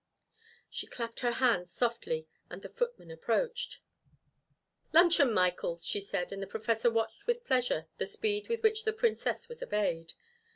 She 0.71 0.87
clapped 0.87 1.19
her 1.19 1.33
hands 1.33 1.71
softly, 1.71 2.27
and 2.49 2.63
the 2.63 2.69
footman 2.69 3.11
approached. 3.11 3.77
"Luncheon, 4.93 5.31
Michael!" 5.31 5.79
she 5.79 6.01
said, 6.01 6.31
and 6.31 6.41
the 6.41 6.47
Professor 6.47 6.89
watched 6.89 7.27
with 7.27 7.45
pleasure 7.45 7.85
the 7.99 8.07
speed 8.07 8.49
with 8.49 8.63
which 8.63 8.83
the 8.83 8.93
Princess 8.93 9.47
was 9.47 9.61
obeyed. 9.61 10.13